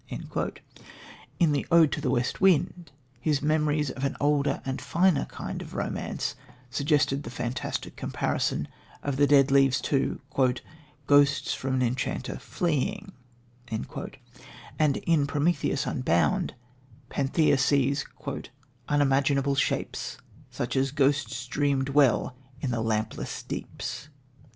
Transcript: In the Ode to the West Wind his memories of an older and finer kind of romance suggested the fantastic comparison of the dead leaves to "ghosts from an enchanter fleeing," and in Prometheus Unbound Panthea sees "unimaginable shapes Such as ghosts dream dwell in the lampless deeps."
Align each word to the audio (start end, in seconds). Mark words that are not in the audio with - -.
In 1.39 1.51
the 1.51 1.67
Ode 1.71 1.91
to 1.91 2.01
the 2.01 2.09
West 2.09 2.41
Wind 2.41 2.91
his 3.19 3.43
memories 3.43 3.91
of 3.91 4.03
an 4.03 4.17
older 4.19 4.59
and 4.65 4.81
finer 4.81 5.25
kind 5.25 5.61
of 5.61 5.75
romance 5.75 6.33
suggested 6.71 7.21
the 7.21 7.29
fantastic 7.29 7.95
comparison 7.97 8.67
of 9.03 9.17
the 9.17 9.27
dead 9.27 9.51
leaves 9.51 9.79
to 9.81 10.19
"ghosts 11.05 11.53
from 11.53 11.75
an 11.75 11.83
enchanter 11.83 12.39
fleeing," 12.39 13.11
and 13.69 14.97
in 15.05 15.27
Prometheus 15.27 15.85
Unbound 15.85 16.55
Panthea 17.09 17.59
sees 17.59 18.03
"unimaginable 18.89 19.53
shapes 19.53 20.17
Such 20.49 20.75
as 20.75 20.89
ghosts 20.89 21.45
dream 21.45 21.83
dwell 21.83 22.35
in 22.59 22.71
the 22.71 22.81
lampless 22.81 23.43
deeps." 23.43 24.09